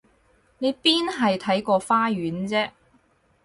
[0.57, 2.71] 你邊係睇個花園啫？